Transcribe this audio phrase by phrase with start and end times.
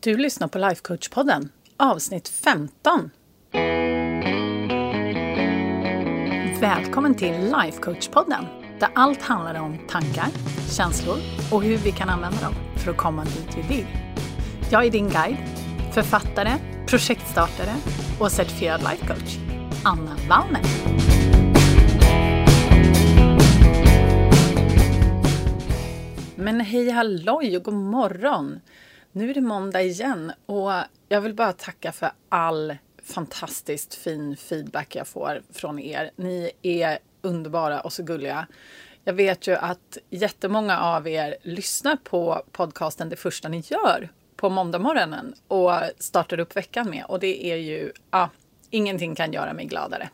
[0.00, 3.10] Du lyssnar på Lifecoach-podden, avsnitt 15.
[6.60, 8.44] Välkommen till Lifecoach-podden,
[8.80, 10.28] där allt handlar om tankar,
[10.76, 11.16] känslor
[11.52, 13.86] och hur vi kan använda dem för att komma dit vi vill.
[14.70, 15.36] Jag är din guide,
[15.94, 16.52] författare,
[16.86, 17.74] projektstartare
[18.20, 19.36] och certifierad lifecoach,
[19.84, 20.62] Anna Wallner.
[26.36, 28.60] Men hej halloj och god morgon!
[29.12, 30.72] Nu är det måndag igen och
[31.08, 36.10] jag vill bara tacka för all fantastiskt fin feedback jag får från er.
[36.16, 38.46] Ni är underbara och så gulliga.
[39.04, 44.48] Jag vet ju att jättemånga av er lyssnar på podcasten det första ni gör på
[44.48, 48.30] måndagmorgonen och startar upp veckan med och det är ju, ja,
[48.70, 50.08] ingenting kan göra mig gladare.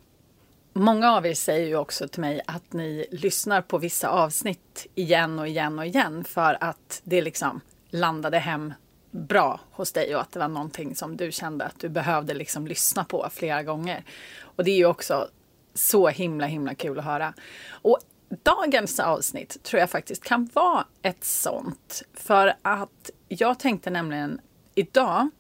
[0.73, 5.39] Många av er säger ju också till mig att ni lyssnar på vissa avsnitt igen
[5.39, 8.73] och igen och igen för att det liksom landade hem
[9.15, 12.67] bra hos dig och att det var någonting som du kände att du behövde liksom
[12.67, 14.05] lyssna på flera gånger.
[14.43, 15.29] Och det är ju också
[15.75, 17.35] så himla himla kul att höra.
[17.71, 17.99] Och
[18.43, 22.03] dagens avsnitt tror jag faktiskt kan vara ett sånt.
[22.15, 24.41] För att jag tänkte nämligen
[24.75, 25.31] idag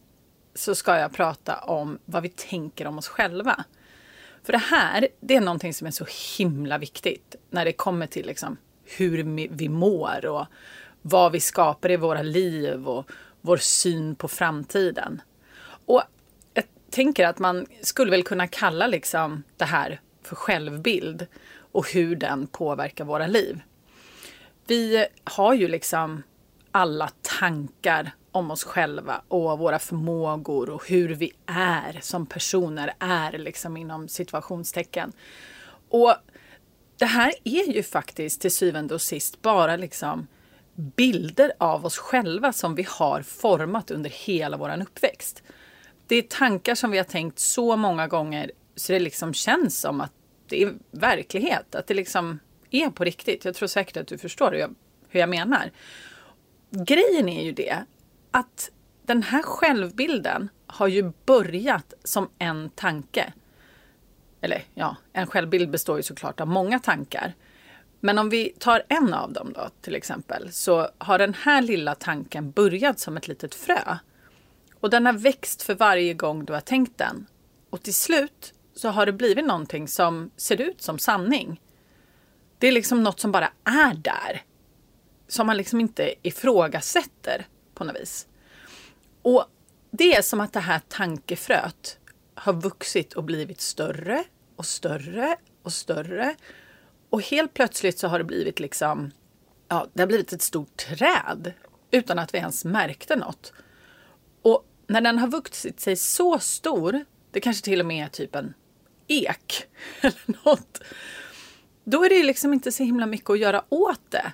[0.54, 3.64] så ska jag prata om vad vi tänker om oss själva.
[4.42, 6.06] För det här, det är någonting som är så
[6.38, 10.46] himla viktigt när det kommer till liksom hur vi mår och
[11.02, 13.10] vad vi skapar i våra liv och
[13.46, 15.22] vår syn på framtiden.
[15.86, 16.02] Och
[16.54, 21.26] jag tänker att man skulle väl kunna kalla liksom det här för självbild
[21.72, 23.60] och hur den påverkar våra liv.
[24.66, 26.22] Vi har ju liksom
[26.70, 33.38] alla tankar om oss själva och våra förmågor och hur vi är som personer är
[33.38, 35.12] liksom inom situationstecken.
[35.88, 36.14] Och
[36.98, 40.26] det här är ju faktiskt till syvende och sist bara liksom
[40.74, 45.42] bilder av oss själva som vi har format under hela vår uppväxt.
[46.06, 50.00] Det är tankar som vi har tänkt så många gånger så det liksom känns som
[50.00, 50.12] att
[50.48, 52.38] det är verklighet, att det liksom
[52.70, 53.44] är på riktigt.
[53.44, 54.74] Jag tror säkert att du förstår hur jag,
[55.08, 55.70] hur jag menar.
[56.70, 57.84] Grejen är ju det
[58.30, 58.70] att
[59.02, 63.32] den här självbilden har ju börjat som en tanke.
[64.40, 67.34] Eller ja, en självbild består ju såklart av många tankar.
[68.04, 71.94] Men om vi tar en av dem då till exempel så har den här lilla
[71.94, 73.98] tanken börjat som ett litet frö.
[74.80, 77.26] Och den har växt för varje gång du har tänkt den.
[77.70, 81.60] Och till slut så har det blivit någonting som ser ut som sanning.
[82.58, 84.42] Det är liksom något som bara är där.
[85.28, 88.26] Som man liksom inte ifrågasätter på något vis.
[89.22, 89.44] Och
[89.90, 91.98] det är som att det här tankefröet
[92.34, 94.24] har vuxit och blivit större
[94.56, 96.34] och större och större.
[97.14, 99.10] Och helt plötsligt så har det blivit liksom,
[99.68, 101.52] ja, det har blivit ett stort träd
[101.90, 103.52] utan att vi ens märkte något.
[104.42, 108.34] Och när den har vuxit sig så stor, det kanske till och med är typ
[108.34, 108.54] en
[109.08, 109.66] ek
[110.00, 110.82] eller något.
[111.84, 114.32] Då är det liksom inte så himla mycket att göra åt det,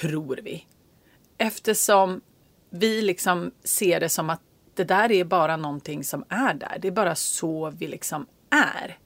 [0.00, 0.66] tror vi.
[1.38, 2.20] Eftersom
[2.70, 4.42] vi liksom ser det som att
[4.74, 6.78] det där är bara någonting som är där.
[6.80, 8.98] Det är bara så vi liksom är.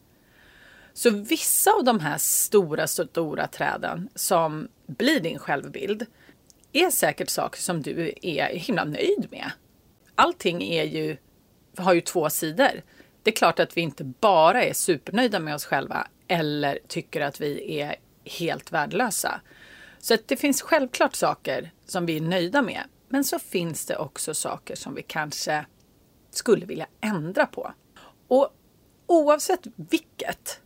[0.99, 6.07] Så vissa av de här stora, stora träden som blir din självbild
[6.73, 9.51] är säkert saker som du är himla nöjd med.
[10.15, 11.17] Allting är ju,
[11.77, 12.83] har ju två sidor.
[13.23, 17.41] Det är klart att vi inte bara är supernöjda med oss själva eller tycker att
[17.41, 19.41] vi är helt värdelösa.
[19.99, 22.83] Så att det finns självklart saker som vi är nöjda med.
[23.09, 25.67] Men så finns det också saker som vi kanske
[26.31, 27.73] skulle vilja ändra på.
[28.29, 28.49] Och
[29.07, 30.61] oavsett vilket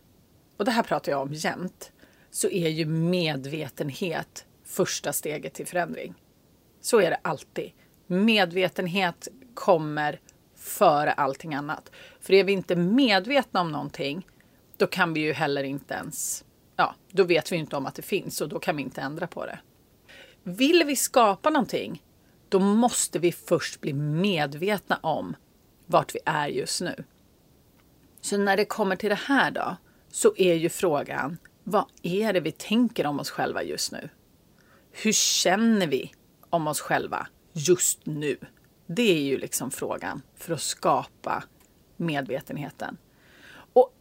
[0.57, 1.91] och det här pratar jag om jämt,
[2.31, 6.13] så är ju medvetenhet första steget till förändring.
[6.81, 7.71] Så är det alltid.
[8.07, 10.19] Medvetenhet kommer
[10.55, 11.91] före allting annat.
[12.19, 14.27] För är vi inte medvetna om någonting,
[14.77, 18.01] då kan vi ju heller inte ens, ja, då vet vi inte om att det
[18.01, 19.59] finns och då kan vi inte ändra på det.
[20.43, 22.03] Vill vi skapa någonting,
[22.49, 25.35] då måste vi först bli medvetna om
[25.85, 27.03] vart vi är just nu.
[28.21, 29.75] Så när det kommer till det här då,
[30.13, 34.09] så är ju frågan, vad är det vi tänker om oss själva just nu?
[34.91, 36.13] Hur känner vi
[36.49, 38.37] om oss själva just nu?
[38.87, 41.43] Det är ju liksom frågan för att skapa
[41.97, 42.97] medvetenheten.
[43.73, 43.93] Och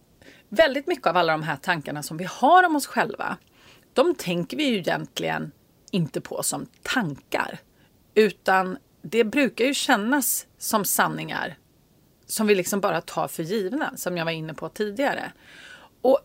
[0.48, 3.36] väldigt mycket av alla de här tankarna som vi har om oss själva,
[3.92, 5.52] de tänker vi ju egentligen
[5.90, 7.58] inte på som tankar,
[8.14, 11.58] utan det brukar ju kännas som sanningar
[12.26, 15.32] som vi liksom bara tar för givna, som jag var inne på tidigare.
[16.02, 16.18] Och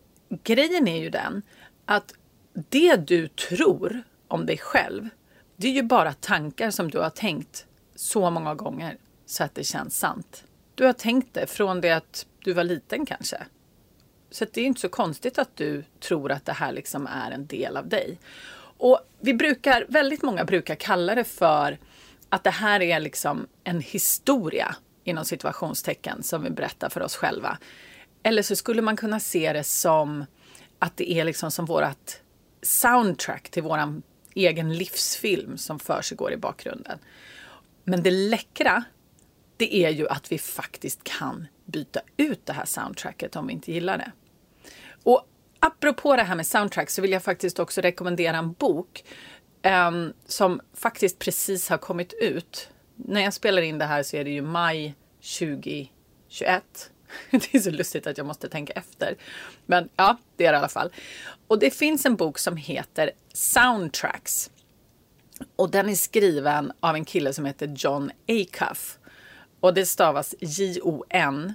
[0.44, 1.42] grejen är ju den
[1.84, 2.14] att
[2.52, 5.08] det du tror om dig själv,
[5.56, 8.96] det är ju bara tankar som du har tänkt så många gånger
[9.26, 10.44] så att det känns sant.
[10.74, 13.42] Du har tänkt det från det att du var liten kanske.
[14.30, 17.46] Så det är inte så konstigt att du tror att det här liksom är en
[17.46, 18.18] del av dig.
[18.78, 21.78] Och vi brukar, väldigt många brukar kalla det för
[22.28, 27.58] att det här är liksom en historia inom situationstecken som vi berättar för oss själva.
[28.22, 30.24] Eller så skulle man kunna se det som
[30.78, 32.20] att det är liksom som vårt
[32.62, 34.02] soundtrack till våran
[34.34, 36.98] egen livsfilm som försiggår i bakgrunden.
[37.84, 38.84] Men det läckra,
[39.56, 43.72] det är ju att vi faktiskt kan byta ut det här soundtracket om vi inte
[43.72, 44.12] gillar det.
[45.02, 45.28] Och
[45.60, 49.04] apropå det här med soundtrack så vill jag faktiskt också rekommendera en bok
[49.62, 52.70] um, som faktiskt precis har kommit ut.
[52.96, 54.94] När jag spelar in det här så är det ju maj
[55.38, 55.92] 2021.
[57.30, 59.16] Det är så lustigt att jag måste tänka efter.
[59.66, 60.92] Men ja, det är det i alla fall.
[61.46, 64.50] Och det finns en bok som heter Soundtracks.
[65.56, 68.98] Och den är skriven av en kille som heter John Acuff.
[69.60, 71.54] Och det stavas J-O-N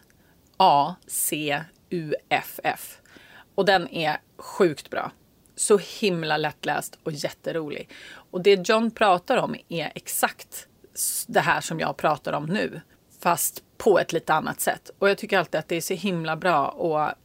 [0.57, 1.59] A-C-U-F-F.
[3.55, 5.11] Och den är sjukt bra.
[5.55, 7.89] Så himla lättläst och jätterolig.
[8.31, 10.67] Och det John pratar om är exakt
[11.27, 12.81] det här som jag pratar om nu.
[13.19, 14.91] Fast på ett lite annat sätt.
[14.99, 17.17] Och jag tycker alltid att det är så himla bra att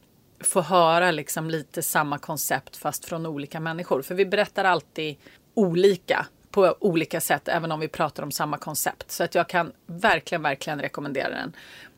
[0.47, 4.01] få höra liksom lite samma koncept fast från olika människor.
[4.01, 5.15] För vi berättar alltid
[5.53, 9.11] olika på olika sätt även om vi pratar om samma koncept.
[9.11, 11.55] Så att jag kan verkligen, verkligen rekommendera den.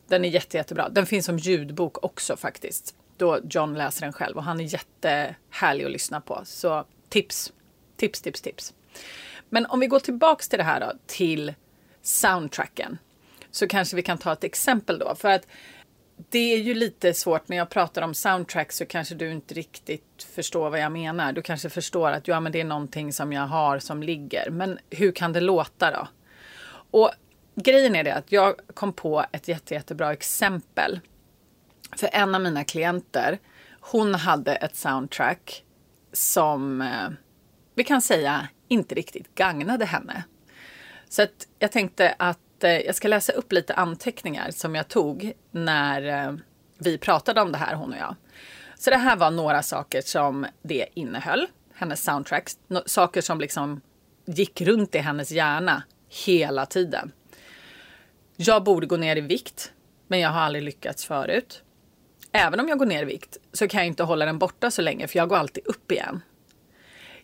[0.08, 0.88] Den är jätte, jättebra.
[0.88, 2.94] Den finns som ljudbok också faktiskt.
[3.16, 6.40] Då John läser den själv och han är jättehärlig att lyssna på.
[6.44, 7.52] Så tips,
[7.96, 8.74] tips, tips, tips.
[9.48, 11.54] Men om vi går tillbaks till det här då, till
[12.02, 12.98] soundtracken.
[13.52, 15.14] Så kanske vi kan ta ett exempel då.
[15.14, 15.46] För att
[16.30, 20.28] det är ju lite svårt när jag pratar om soundtrack så kanske du inte riktigt
[20.34, 21.32] förstår vad jag menar.
[21.32, 24.50] Du kanske förstår att ja, men det är någonting som jag har som ligger.
[24.50, 26.08] Men hur kan det låta då?
[26.90, 27.10] Och
[27.54, 31.00] grejen är det att jag kom på ett jätte, jättebra exempel.
[31.96, 33.38] För en av mina klienter,
[33.80, 35.64] hon hade ett soundtrack
[36.12, 37.10] som eh,
[37.74, 40.24] vi kan säga inte riktigt gagnade henne.
[41.08, 45.32] Så att jag tänkte att lite, jag ska läsa upp lite anteckningar som jag tog
[45.50, 46.34] när eh,
[46.78, 48.16] vi pratade om det här, hon och jag.
[48.78, 52.50] Så det här var några saker som det innehöll, hennes soundtrack.
[52.86, 53.80] Saker som liksom
[54.24, 55.82] gick runt i hennes hjärna
[56.26, 57.12] hela tiden.
[58.36, 59.72] Jag borde gå ner i vikt,
[60.08, 61.62] men jag har aldrig lyckats förut.
[62.32, 64.82] Även om jag går ner i vikt så kan jag inte hålla den borta så
[64.82, 66.20] länge för jag går alltid upp igen.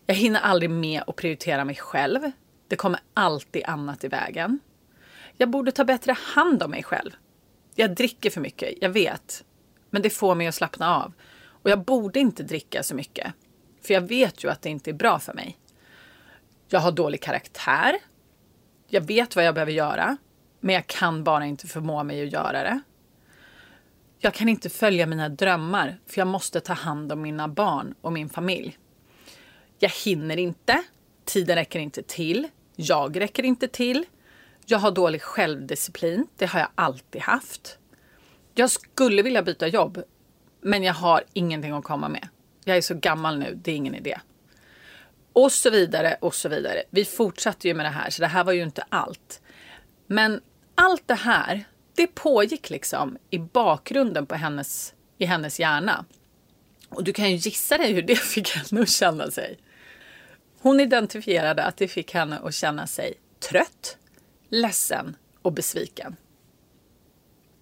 [0.05, 2.31] Jag hinner aldrig med att prioritera mig själv.
[2.67, 4.59] Det kommer alltid annat i vägen.
[5.41, 7.11] Jag borde ta bättre hand om mig själv.
[7.75, 9.43] Jag dricker för mycket, jag vet.
[9.89, 11.13] Men det får mig att slappna av.
[11.43, 13.33] Och jag borde inte dricka så mycket.
[13.81, 15.57] För jag vet ju att det inte är bra för mig.
[16.67, 17.95] Jag har dålig karaktär.
[18.87, 20.17] Jag vet vad jag behöver göra.
[20.59, 22.81] Men jag kan bara inte förmå mig att göra det.
[24.19, 28.13] Jag kan inte följa mina drömmar för jag måste ta hand om mina barn och
[28.13, 28.77] min familj.
[29.79, 30.83] Jag hinner inte.
[31.25, 32.47] Tiden räcker inte till.
[32.75, 34.05] Jag räcker inte till.
[34.71, 36.27] Jag har dålig självdisciplin.
[36.37, 37.77] Det har jag alltid haft.
[38.53, 40.03] Jag skulle vilja byta jobb,
[40.61, 42.27] men jag har ingenting att komma med.
[42.65, 44.19] Jag är så gammal nu, det är ingen idé.
[45.33, 46.83] Och så vidare och så vidare.
[46.89, 49.41] Vi fortsatte ju med det här, så det här var ju inte allt.
[50.07, 50.41] Men
[50.75, 51.63] allt det här,
[51.95, 56.05] det pågick liksom i bakgrunden på hennes, i hennes hjärna.
[56.89, 59.57] Och du kan ju gissa dig hur det fick henne att känna sig.
[60.61, 63.13] Hon identifierade att det fick henne att känna sig
[63.49, 63.97] trött,
[64.49, 66.15] ledsen och besviken.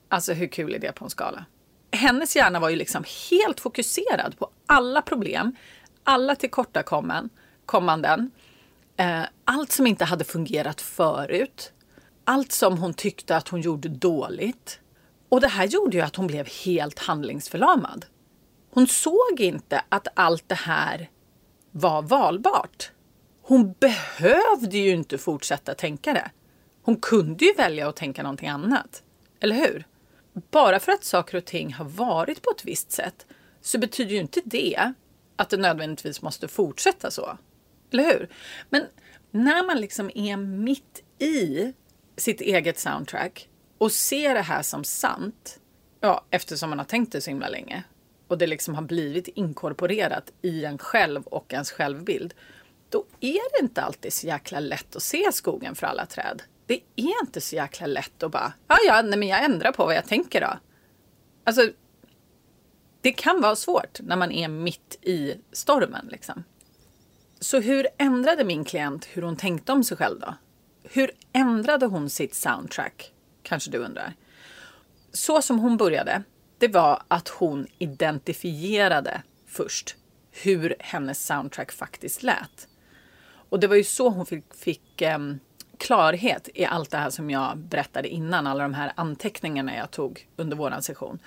[0.10, 1.46] Alltså hur kul är det på en skala?
[1.92, 5.56] Hennes hjärna var ju liksom helt fokuserad på alla problem,
[6.04, 8.32] alla tillkortakommanden,
[8.98, 11.74] eh, allt som inte hade fungerat förut,
[12.24, 14.80] allt som hon tyckte att hon gjorde dåligt.
[15.30, 18.06] Och det här gjorde ju att hon blev helt handlingsförlamad.
[18.70, 21.10] Hon såg inte att allt det här
[21.72, 22.92] var valbart.
[23.42, 26.32] Hon behövde ju inte fortsätta tänka det.
[26.88, 29.04] Hon kunde ju välja att tänka någonting annat.
[29.40, 29.88] Eller hur?
[30.52, 33.26] Bara för att saker och ting har varit på ett visst sätt
[33.62, 34.94] så betyder ju inte det
[35.36, 37.38] att det nödvändigtvis måste fortsätta så.
[37.92, 38.30] Eller hur?
[38.70, 38.86] Men
[39.32, 41.74] när man liksom är mitt i
[42.18, 45.60] sitt eget soundtrack och ser det här som sant,
[46.00, 47.84] ja, eftersom man har tänkt det så himla länge
[48.28, 52.34] och det liksom har blivit inkorporerat i en själv och ens självbild,
[52.90, 56.82] då är det inte alltid så jäkla lätt att se skogen för alla träd det
[56.96, 59.96] är inte så jäkla lätt att bara, ja ja, nej, men jag ändrar på vad
[59.96, 60.60] jag tänker då.
[61.44, 61.70] Alltså,
[63.02, 66.44] det kan vara svårt när man är mitt i stormen liksom.
[67.40, 70.34] Så hur ändrade min klient hur hon tänkte om sig själv då?
[70.84, 73.14] Hur ändrade hon sitt soundtrack?
[73.44, 74.14] Kanske du undrar.
[75.12, 76.24] Så som hon började,
[76.58, 79.96] det var att hon identifierade först
[80.32, 82.68] hur hennes soundtrack faktiskt lät.
[83.50, 85.40] Och det var ju så hon fick, fick um,
[85.78, 90.28] klarhet i allt det här som jag berättade innan, alla de här anteckningarna jag tog
[90.36, 91.20] under våran session.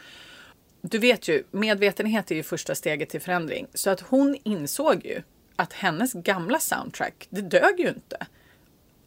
[0.82, 3.66] Du vet ju, medvetenhet är ju första steget till förändring.
[3.74, 5.22] Så att hon insåg ju
[5.56, 8.26] att hennes gamla soundtrack, det dög ju inte.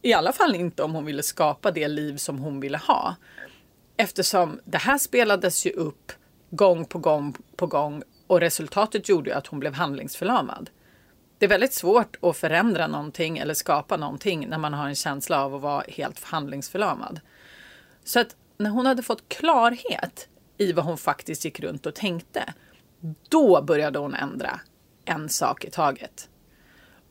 [0.02, 3.16] I alla fall inte om hon ville skapa det liv som hon ville ha.
[3.96, 6.12] Eftersom det här spelades ju upp
[6.50, 10.70] gång på gång på gång och resultatet gjorde ju att hon blev handlingsförlamad.
[11.38, 15.44] Det är väldigt svårt att förändra någonting eller skapa någonting när man har en känsla
[15.44, 17.20] av att vara helt handlingsförlamad.
[18.04, 22.54] Så att när hon hade fått klarhet i vad hon faktiskt gick runt och tänkte,
[23.28, 24.60] då började hon ändra
[25.04, 26.28] en sak i taget.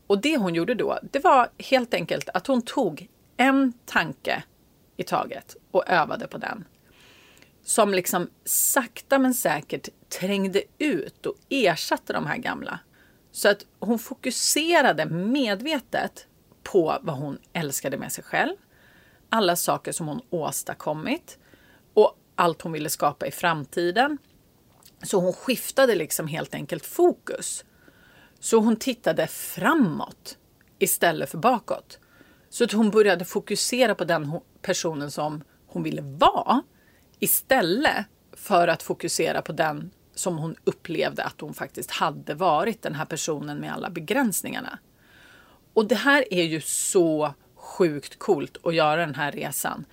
[0.06, 4.42] Och det hon gjorde då, det var helt enkelt att hon tog en tanke
[4.96, 6.64] i taget och övade på den.
[7.64, 9.88] Som liksom sakta men säkert
[10.20, 12.78] trängde ut och ersatte de här gamla.
[13.34, 16.26] Så att hon fokuserade medvetet
[16.62, 18.56] på vad hon älskade med sig själv,
[19.28, 21.38] alla saker som hon åstadkommit
[21.94, 24.18] och allt hon ville skapa i framtiden.
[25.02, 27.64] Så hon skiftade liksom helt enkelt fokus.
[28.40, 30.38] Så hon tittade framåt
[30.78, 31.98] istället för bakåt.
[32.50, 36.62] Så att hon började fokusera på den personen som hon ville vara
[37.18, 42.94] istället för att fokusera på den som hon upplevde att hon faktiskt hade varit, den
[42.94, 44.78] här personen med alla begränsningarna.
[45.74, 49.84] Och det här är ju så sjukt coolt att göra den här resan.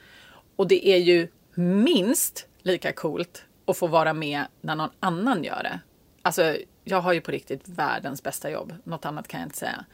[0.56, 5.64] Och det är ju minst lika coolt att få vara med när någon annan gör
[5.64, 5.80] det.
[6.22, 8.74] Alltså, jag har ju på riktigt världens bästa jobb.
[8.84, 9.86] Något annat kan jag inte säga.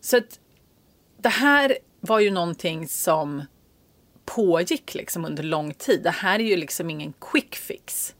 [0.00, 0.40] Så att
[1.18, 3.42] det här var ju någonting som
[4.24, 6.02] pågick liksom under lång tid.
[6.02, 8.14] Det här är ju liksom ingen quick fix.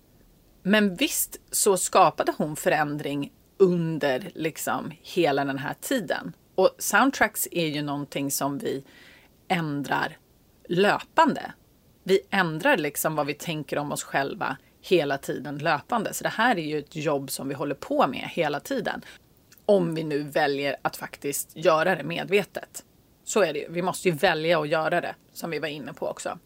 [0.69, 6.33] Men visst så skapade hon förändring under liksom hela den här tiden.
[6.55, 8.85] Och soundtracks är ju någonting som vi
[9.49, 10.17] ändrar
[10.69, 11.53] löpande.
[12.03, 16.15] Vi ändrar liksom vad vi tänker om oss själva hela tiden löpande.
[16.15, 19.03] Så det här är ju ett jobb som vi håller på med hela tiden.
[19.67, 22.85] Om vi nu väljer att faktiskt göra det medvetet.
[23.25, 23.67] Så är det ju.
[23.71, 26.39] Vi måste ju välja att göra det, som vi var inne på också.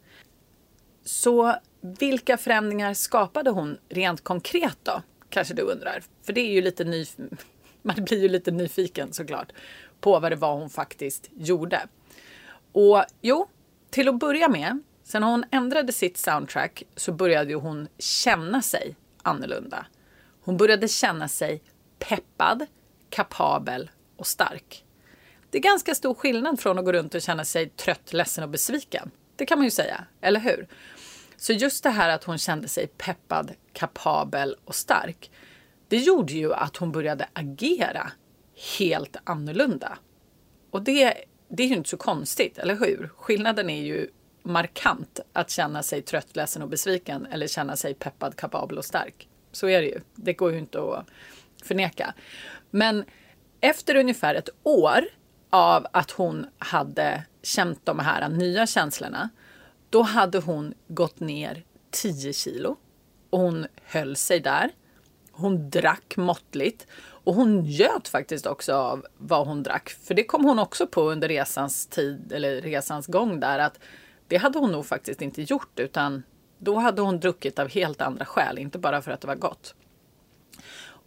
[1.05, 5.03] Så vilka förändringar skapade hon rent konkret då?
[5.29, 6.03] Kanske du undrar.
[6.23, 7.07] För det är ju lite ny...
[7.83, 9.53] Man blir ju lite nyfiken såklart
[10.01, 11.89] på vad det var hon faktiskt gjorde.
[12.73, 13.49] Och jo,
[13.91, 19.87] till att börja med, sen hon ändrade sitt soundtrack så började hon känna sig annorlunda.
[20.43, 21.63] Hon började känna sig
[21.99, 22.67] peppad,
[23.11, 24.85] kapabel och stark.
[25.51, 28.51] Det är ganska stor skillnad från att gå runt och känna sig trött, ledsen och
[28.51, 29.11] besviken.
[29.37, 30.69] Det kan man ju säga, eller hur?
[31.41, 35.31] Så just det här att hon kände sig peppad, kapabel och stark.
[35.89, 38.13] Det gjorde ju att hon började agera
[38.79, 39.99] helt annorlunda.
[40.71, 41.15] Och det,
[41.49, 43.11] det är ju inte så konstigt, eller hur?
[43.17, 44.09] Skillnaden är ju
[44.43, 49.29] markant att känna sig trött, ledsen och besviken eller känna sig peppad, kapabel och stark.
[49.53, 50.01] Så är det ju.
[50.15, 51.07] Det går ju inte att
[51.63, 52.15] förneka.
[52.71, 53.05] Men
[53.61, 55.05] efter ungefär ett år
[55.51, 59.31] av att hon hade känt de här nya känslorna,
[59.91, 62.77] då hade hon gått ner 10 kilo
[63.31, 64.71] och hon höll sig där.
[65.33, 66.87] Hon drack måttligt
[67.25, 69.89] och hon njöt faktiskt också av vad hon drack.
[69.89, 73.79] För det kom hon också på under resans tid eller resans gång där att
[74.29, 76.23] det hade hon nog faktiskt inte gjort utan
[76.59, 79.75] då hade hon druckit av helt andra skäl, inte bara för att det var gott.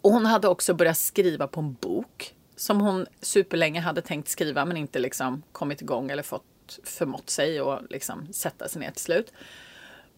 [0.01, 4.65] Och hon hade också börjat skriva på en bok som hon superlänge hade tänkt skriva
[4.65, 6.43] men inte liksom kommit igång eller fått
[6.83, 9.33] förmått sig och liksom sätta sig ner till slut.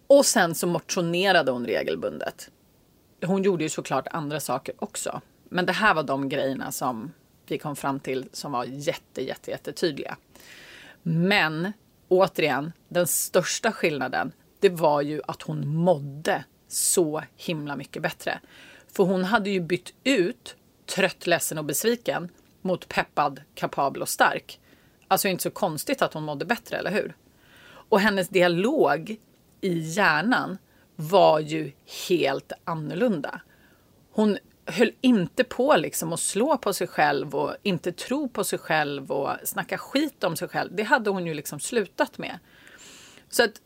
[0.07, 2.49] Och sen så motionerade hon regelbundet.
[3.25, 5.21] Hon gjorde ju såklart andra saker också.
[5.49, 7.11] Men det här var de grejerna som
[7.47, 10.17] vi kom fram till som var jätte, jätte, jättetydliga.
[11.03, 11.73] Men
[12.07, 18.39] återigen, den största skillnaden, det var ju att hon mådde så himla mycket bättre.
[18.87, 22.29] För hon hade ju bytt ut trött, ledsen och besviken
[22.61, 24.59] mot peppad, kapabel och stark.
[25.07, 27.15] Alltså inte så konstigt att hon mådde bättre, eller hur?
[27.89, 29.17] Och hennes dialog
[29.61, 30.57] i hjärnan
[30.95, 31.71] var ju
[32.07, 33.41] helt annorlunda.
[34.11, 38.59] Hon höll inte på liksom att slå på sig själv och inte tro på sig
[38.59, 40.75] själv och snacka skit om sig själv.
[40.75, 42.39] Det hade hon ju liksom slutat med.
[43.29, 43.61] Så att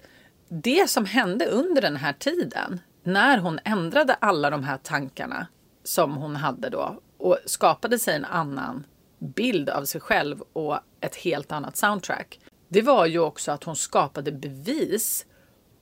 [0.50, 5.48] det som hände under den här tiden, när hon ändrade alla de här tankarna
[5.84, 8.84] som hon hade då och skapade sig en annan
[9.20, 12.40] bild av sig själv och ett helt annat soundtrack.
[12.68, 15.26] Det var ju också att hon skapade bevis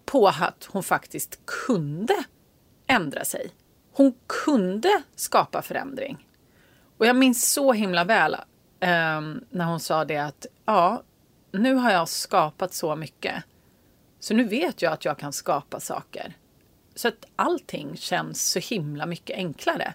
[0.06, 2.24] på att hon faktiskt kunde
[2.88, 3.52] ändra sig.
[3.92, 4.14] Hon
[4.46, 6.28] kunde skapa förändring.
[6.98, 8.34] Och jag minns så himla väl
[8.80, 11.04] eh, när hon sa det att ja,
[11.52, 13.44] nu har jag skapat så mycket.
[14.20, 16.38] Så nu vet jag att jag kan skapa saker.
[16.96, 19.94] Så att allting känns så himla mycket enklare.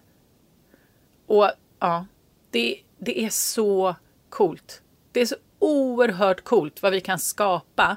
[1.27, 2.07] Och ja,
[2.51, 3.97] det, det är så
[4.29, 4.83] coolt.
[5.13, 7.97] Det är så oerhört coolt vad vi kan skapa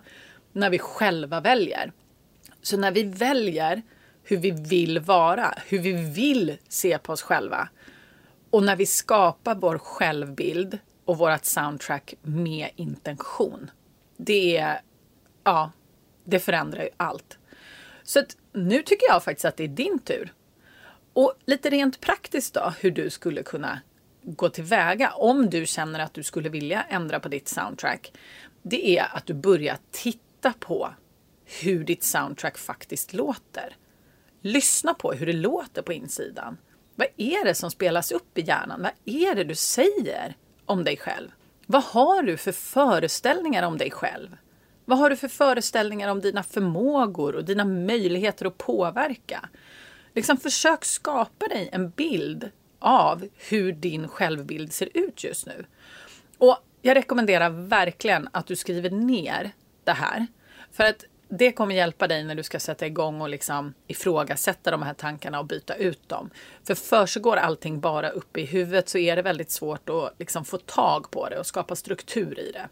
[0.52, 1.92] när vi själva väljer.
[2.62, 3.82] Så när vi väljer
[4.24, 7.70] hur vi vill vara, hur vi vill se på oss själva
[8.50, 13.72] och när vi skapar vår självbild och vårt soundtrack med intention.
[14.18, 14.82] Det är,
[15.44, 15.72] ja,
[16.24, 17.38] det förändrar ju allt.
[18.04, 20.34] Så att nu tycker jag faktiskt att det är din tur.
[21.14, 23.82] Och lite rent praktiskt då, hur du skulle kunna
[24.26, 28.14] gå tillväga om du känner att du skulle vilja ändra på ditt soundtrack.
[28.62, 30.90] Det är att du börjar titta på
[31.46, 33.76] hur ditt soundtrack faktiskt låter.
[34.42, 36.58] Lyssna på hur det låter på insidan.
[36.96, 38.82] Vad är det som spelas upp i hjärnan?
[38.82, 41.30] Vad är det du säger om dig själv?
[41.66, 44.38] Vad har du för föreställningar om dig själv?
[44.86, 49.50] Vad har du för föreställningar om dina förmågor och dina möjligheter att påverka?
[50.14, 52.52] Liksom försök skapa dig en bild
[52.86, 55.66] av hur din självbild ser ut just nu.
[56.38, 59.52] Och jag rekommenderar verkligen att du skriver ner
[59.84, 60.28] det här.
[60.72, 64.84] För att det kommer hjälpa dig när du ska sätta igång och liksom ifrågasätta de
[64.84, 66.30] här tankarna och byta ut dem.
[66.64, 70.58] För försiggår allting bara uppe i huvudet så är det väldigt svårt att liksom få
[70.58, 72.70] tag på det och skapa struktur i det.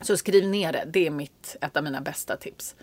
[0.00, 0.84] Så skriv ner det.
[0.86, 2.74] Det är mitt, ett av mina bästa tips.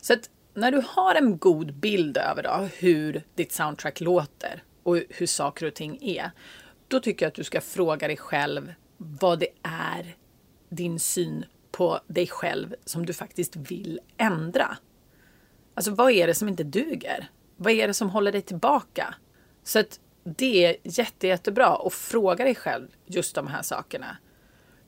[0.00, 4.96] Så att när du har en god bild över då, hur ditt soundtrack låter och
[5.08, 6.30] hur saker och ting är,
[6.88, 10.16] då tycker jag att du ska fråga dig själv vad det är
[10.68, 14.76] din syn på dig själv som du faktiskt vill ändra.
[15.74, 17.30] Alltså vad är det som inte duger?
[17.56, 19.14] Vad är det som håller dig tillbaka?
[19.62, 24.16] Så att det är jätte, jättebra att fråga dig själv just de här sakerna.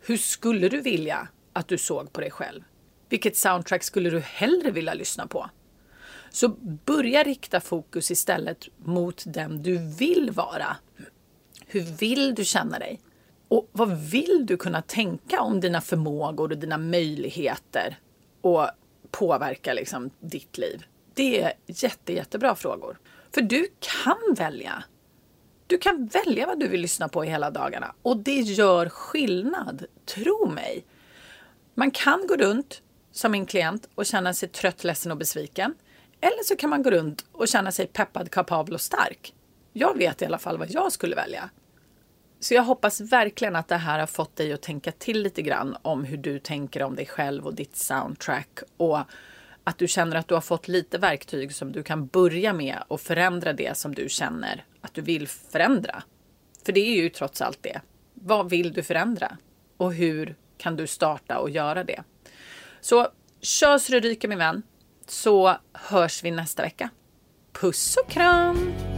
[0.01, 2.62] Hur skulle du vilja att du såg på dig själv?
[3.09, 5.51] Vilket soundtrack skulle du hellre vilja lyssna på?
[6.33, 6.49] Så
[6.85, 10.77] börja rikta fokus istället mot den du vill vara.
[11.66, 13.01] Hur vill du känna dig?
[13.49, 17.99] Och vad vill du kunna tänka om dina förmågor och dina möjligheter
[18.40, 18.68] och
[19.11, 20.87] påverka liksom ditt liv?
[21.14, 22.99] Det är jätte, jättebra frågor.
[23.35, 24.85] För du kan välja.
[25.66, 29.85] Du kan välja vad du vill lyssna på hela dagarna och det gör skillnad.
[30.05, 30.85] Tro mig.
[31.75, 35.75] Man kan gå runt som min klient och känna sig trött, ledsen och besviken.
[36.25, 39.35] Eller så kan man gå runt och känna sig peppad, kapabel och stark.
[39.73, 41.51] Jag vet i alla fall vad jag skulle välja.
[42.41, 45.77] Så jag hoppas verkligen att det här har fått dig att tänka till lite grann
[45.83, 48.99] om hur du tänker om dig själv och ditt soundtrack och
[49.65, 53.01] att du känner att du har fått lite verktyg som du kan börja med och
[53.01, 56.03] förändra det som du känner att du vill förändra.
[56.65, 57.81] För det är ju trots allt det.
[58.15, 59.37] Vad vill du förändra?
[59.77, 62.03] Och hur kan du starta och göra det?
[62.81, 63.09] Så
[63.41, 64.63] kör så det ryker min vän,
[65.12, 66.90] så hörs vi nästa vecka.
[67.53, 68.92] Puss och kram!